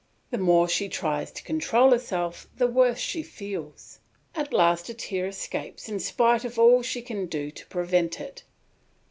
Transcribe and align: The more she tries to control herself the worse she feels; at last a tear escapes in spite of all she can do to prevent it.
The 0.31 0.39
more 0.39 0.67
she 0.67 0.89
tries 0.89 1.29
to 1.29 1.43
control 1.43 1.91
herself 1.91 2.47
the 2.57 2.65
worse 2.65 2.97
she 2.97 3.21
feels; 3.21 3.99
at 4.33 4.51
last 4.51 4.89
a 4.89 4.95
tear 4.95 5.27
escapes 5.27 5.87
in 5.87 5.99
spite 5.99 6.43
of 6.43 6.57
all 6.57 6.81
she 6.81 7.03
can 7.03 7.27
do 7.27 7.51
to 7.51 7.65
prevent 7.67 8.19
it. 8.19 8.43